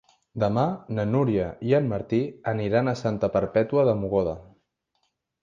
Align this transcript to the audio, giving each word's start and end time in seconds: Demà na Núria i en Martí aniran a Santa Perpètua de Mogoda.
Demà 0.43 0.61
na 0.99 1.03
Núria 1.09 1.49
i 1.71 1.75
en 1.79 1.89
Martí 1.91 2.21
aniran 2.53 2.93
a 2.93 2.97
Santa 3.03 3.31
Perpètua 3.37 3.87
de 3.91 3.95
Mogoda. 4.01 4.35